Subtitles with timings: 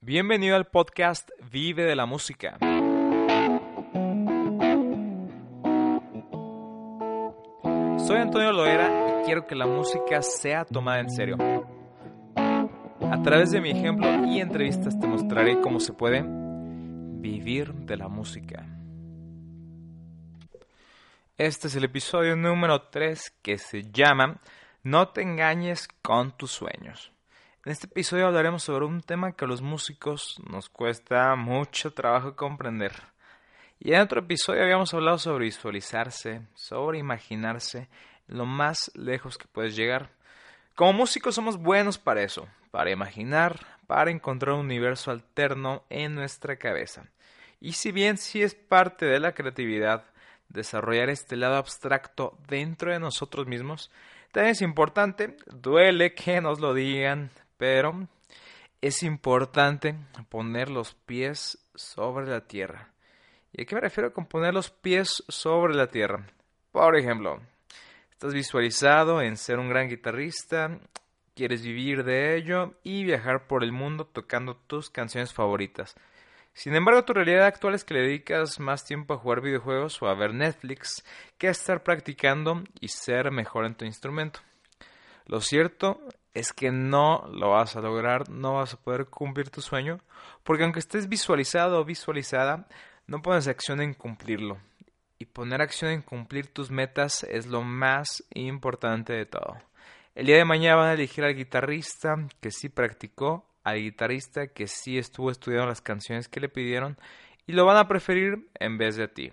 [0.00, 2.56] Bienvenido al podcast Vive de la Música.
[8.06, 11.36] Soy Antonio Loera y quiero que la música sea tomada en serio.
[12.36, 18.06] A través de mi ejemplo y entrevistas te mostraré cómo se puede vivir de la
[18.06, 18.64] música.
[21.36, 24.40] Este es el episodio número 3 que se llama
[24.84, 27.12] No te engañes con tus sueños.
[27.68, 32.34] En este episodio hablaremos sobre un tema que a los músicos nos cuesta mucho trabajo
[32.34, 32.92] comprender.
[33.78, 37.90] Y en otro episodio habíamos hablado sobre visualizarse, sobre imaginarse
[38.26, 40.12] lo más lejos que puedes llegar.
[40.74, 46.56] Como músicos somos buenos para eso, para imaginar, para encontrar un universo alterno en nuestra
[46.56, 47.04] cabeza.
[47.60, 50.04] Y si bien sí es parte de la creatividad
[50.48, 53.90] desarrollar este lado abstracto dentro de nosotros mismos,
[54.32, 58.08] también es importante, duele que nos lo digan, pero
[58.80, 59.96] es importante
[60.30, 62.92] poner los pies sobre la tierra.
[63.52, 66.26] ¿Y a qué me refiero con poner los pies sobre la tierra?
[66.72, 67.40] Por ejemplo,
[68.10, 70.78] estás visualizado en ser un gran guitarrista,
[71.34, 75.94] quieres vivir de ello y viajar por el mundo tocando tus canciones favoritas.
[76.52, 80.08] Sin embargo, tu realidad actual es que le dedicas más tiempo a jugar videojuegos o
[80.08, 81.04] a ver Netflix
[81.38, 84.40] que a estar practicando y ser mejor en tu instrumento.
[85.26, 86.00] Lo cierto
[86.34, 89.98] es que no lo vas a lograr, no vas a poder cumplir tu sueño,
[90.44, 92.68] porque aunque estés visualizado o visualizada,
[93.06, 94.58] no pones acción en cumplirlo.
[95.18, 99.56] Y poner acción en cumplir tus metas es lo más importante de todo.
[100.14, 104.66] El día de mañana van a elegir al guitarrista que sí practicó al guitarrista que
[104.66, 106.96] sí estuvo estudiando las canciones que le pidieron
[107.46, 109.32] y lo van a preferir en vez de ti.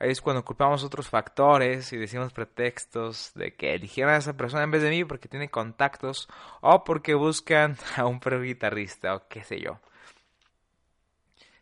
[0.00, 4.70] Es cuando culpamos otros factores y decimos pretextos de que eligieron a esa persona en
[4.70, 6.28] vez de mí porque tiene contactos
[6.60, 9.80] o porque buscan a un pro guitarrista o qué sé yo.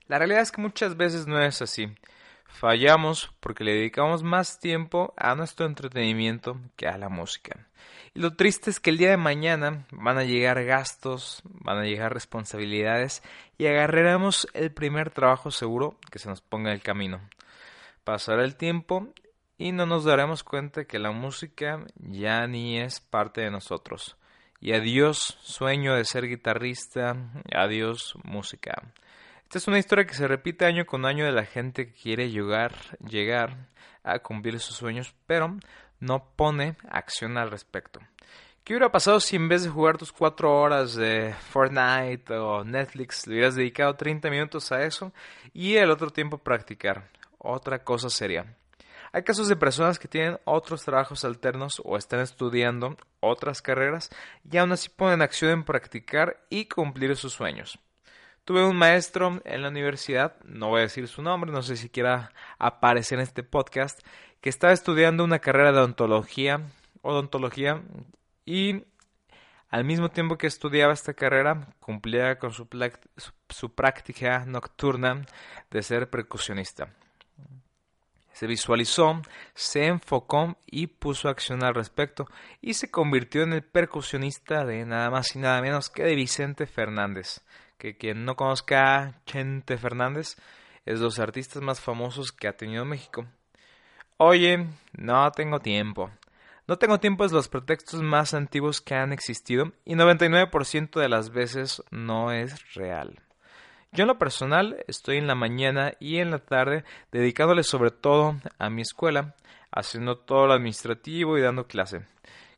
[0.07, 1.92] La realidad es que muchas veces no es así.
[2.47, 7.67] Fallamos porque le dedicamos más tiempo a nuestro entretenimiento que a la música.
[8.14, 11.85] Y lo triste es que el día de mañana van a llegar gastos, van a
[11.85, 13.23] llegar responsabilidades
[13.58, 17.20] y agarraremos el primer trabajo seguro que se nos ponga en el camino.
[18.06, 19.08] Pasará el tiempo
[19.58, 24.17] y no nos daremos cuenta que la música ya ni es parte de nosotros.
[24.61, 27.17] Y adiós sueño de ser guitarrista,
[27.52, 28.80] adiós música.
[29.42, 32.30] Esta es una historia que se repite año con año de la gente que quiere
[32.30, 33.67] llegar, llegar
[34.05, 35.56] a cumplir sus sueños, pero
[35.98, 37.98] no pone acción al respecto.
[38.62, 43.27] ¿Qué hubiera pasado si en vez de jugar tus cuatro horas de Fortnite o Netflix
[43.27, 45.12] le hubieras dedicado 30 minutos a eso
[45.52, 47.16] y el otro tiempo practicar?
[47.48, 48.57] Otra cosa sería.
[49.12, 54.11] Hay casos de personas que tienen otros trabajos alternos o están estudiando otras carreras
[54.51, 57.79] y aún así ponen acción en practicar y cumplir sus sueños.
[58.45, 61.89] Tuve un maestro en la universidad, no voy a decir su nombre, no sé si
[61.89, 64.01] quiera aparecer en este podcast,
[64.40, 66.62] que estaba estudiando una carrera de odontología,
[67.02, 67.80] odontología
[68.45, 68.83] y
[69.68, 72.68] al mismo tiempo que estudiaba esta carrera, cumplía con su,
[73.48, 75.24] su práctica nocturna
[75.70, 76.92] de ser percusionista.
[78.36, 79.23] Se visualizó,
[79.55, 82.27] se enfocó y puso acción al respecto
[82.61, 86.67] y se convirtió en el percusionista de nada más y nada menos que de Vicente
[86.67, 87.41] Fernández
[87.79, 90.36] que quien no conozca a Chente Fernández
[90.85, 93.27] es de los artistas más famosos que ha tenido México.
[94.19, 96.11] Oye, no tengo tiempo.
[96.68, 101.30] No tengo tiempo es los pretextos más antiguos que han existido y 99% de las
[101.30, 103.23] veces no es real.
[103.96, 108.36] Yo en lo personal estoy en la mañana y en la tarde dedicándole sobre todo
[108.58, 109.34] a mi escuela,
[109.73, 112.02] haciendo todo lo administrativo y dando clase.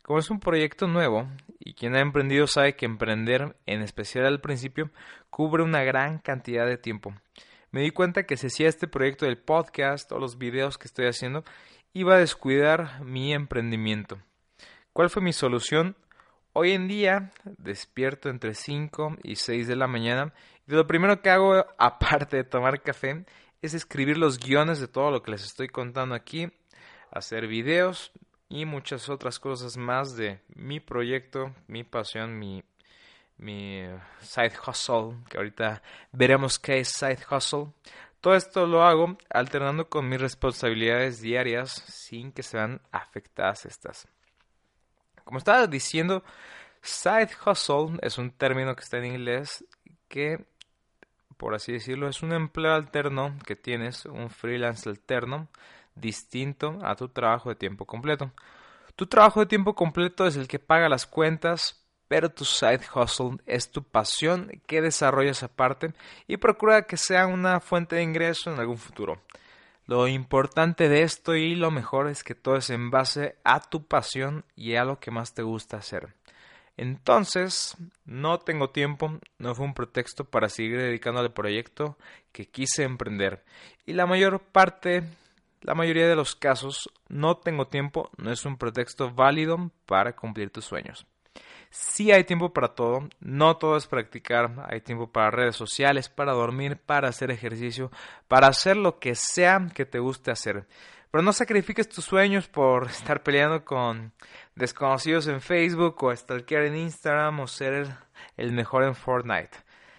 [0.02, 1.28] Como es un proyecto nuevo,
[1.60, 4.90] y quien ha emprendido sabe que emprender, en especial al principio,
[5.30, 7.14] cubre una gran cantidad de tiempo.
[7.70, 11.06] Me di cuenta que si hacía este proyecto del podcast o los videos que estoy
[11.06, 11.44] haciendo,
[11.92, 14.18] iba a descuidar mi emprendimiento.
[14.92, 15.94] ¿Cuál fue mi solución?
[16.60, 20.34] Hoy en día despierto entre 5 y 6 de la mañana
[20.66, 23.24] y lo primero que hago, aparte de tomar café,
[23.62, 26.50] es escribir los guiones de todo lo que les estoy contando aquí,
[27.12, 28.10] hacer videos,
[28.48, 32.64] y muchas otras cosas más de mi proyecto, mi pasión, mi,
[33.36, 33.84] mi
[34.20, 35.80] side hustle, que ahorita
[36.10, 37.68] veremos qué es side hustle.
[38.20, 44.08] Todo esto lo hago alternando con mis responsabilidades diarias sin que sean afectadas estas.
[45.28, 46.24] Como estaba diciendo,
[46.80, 49.62] side hustle es un término que está en inglés
[50.08, 50.46] que,
[51.36, 55.50] por así decirlo, es un empleo alterno que tienes, un freelance alterno
[55.94, 58.32] distinto a tu trabajo de tiempo completo.
[58.96, 63.36] Tu trabajo de tiempo completo es el que paga las cuentas, pero tu side hustle
[63.44, 65.92] es tu pasión que desarrollas aparte
[66.26, 69.20] y procura que sea una fuente de ingreso en algún futuro.
[69.88, 73.86] Lo importante de esto y lo mejor es que todo es en base a tu
[73.86, 76.14] pasión y a lo que más te gusta hacer.
[76.76, 77.74] Entonces,
[78.04, 81.96] no tengo tiempo, no fue un pretexto para seguir dedicando al proyecto
[82.32, 83.42] que quise emprender.
[83.86, 85.04] Y la mayor parte,
[85.62, 90.50] la mayoría de los casos, no tengo tiempo no es un pretexto válido para cumplir
[90.50, 91.06] tus sueños.
[91.70, 96.32] Sí hay tiempo para todo, no todo es practicar, hay tiempo para redes sociales, para
[96.32, 97.90] dormir, para hacer ejercicio,
[98.26, 100.66] para hacer lo que sea que te guste hacer.
[101.10, 104.12] Pero no sacrifiques tus sueños por estar peleando con
[104.54, 107.96] desconocidos en Facebook o stalkear en Instagram o ser
[108.36, 109.56] el, mejor en Fortnite.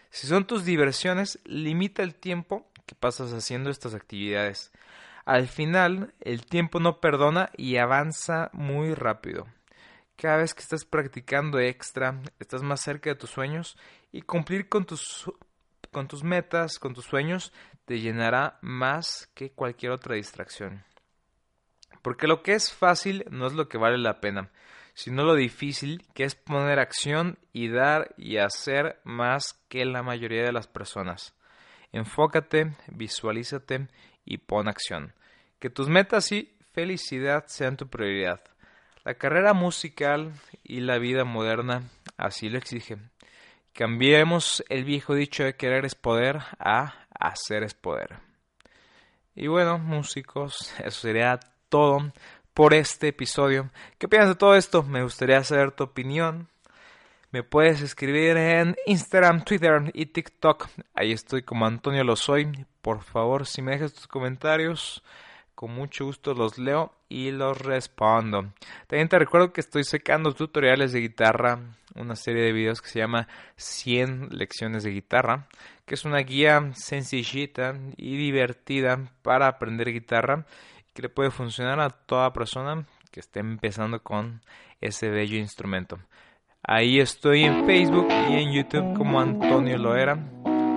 [0.10, 4.72] Si son tus diversiones, limita el tiempo que pasas haciendo estas actividades.
[5.26, 9.46] Al final, el tiempo no perdona y avanza muy rápido.
[10.20, 13.78] Cada vez que estás practicando extra, estás más cerca de tus sueños
[14.12, 15.32] y cumplir con tus,
[15.94, 17.54] con tus metas, con tus sueños,
[17.86, 20.84] te llenará más que cualquier otra distracción.
[22.02, 24.52] Porque lo que es fácil no es lo que vale la pena,
[24.94, 30.44] sino lo difícil que es poner acción y dar y hacer más que la mayoría
[30.44, 31.34] de las personas.
[31.94, 33.88] Enfócate, visualízate
[34.26, 35.14] y pon acción.
[35.60, 38.42] Que tus metas y felicidad sean tu prioridad.
[39.04, 41.84] La carrera musical y la vida moderna
[42.18, 43.12] así lo exigen.
[43.74, 48.18] Cambiemos el viejo dicho de querer es poder a hacer es poder.
[49.36, 52.12] Y bueno, músicos, eso sería todo
[52.54, 53.70] por este episodio.
[53.98, 54.84] ¿Qué piensas de todo esto?
[54.84, 56.50] Me gustaría saber tu opinión.
[57.32, 60.68] Me puedes escribir en Instagram, Twitter y TikTok.
[60.94, 62.66] Ahí estoy como Antonio lo soy.
[62.82, 65.04] Por favor, si me dejas tus comentarios,
[65.60, 68.54] con mucho gusto los leo y los respondo.
[68.88, 71.60] También te recuerdo que estoy secando tutoriales de guitarra,
[71.96, 73.28] una serie de videos que se llama
[73.58, 75.50] 100 lecciones de guitarra,
[75.86, 80.46] que es una guía sencillita y divertida para aprender guitarra
[80.94, 84.42] que le puede funcionar a toda persona que esté empezando con
[84.80, 86.00] ese bello instrumento.
[86.64, 90.18] Ahí estoy en Facebook y en YouTube como Antonio Loera.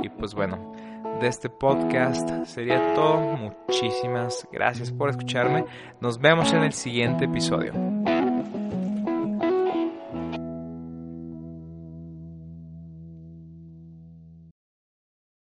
[0.02, 0.72] Y pues bueno,
[1.20, 3.20] de este podcast sería todo.
[3.20, 5.64] Muchísimas gracias por escucharme.
[6.00, 7.91] Nos vemos en el siguiente episodio.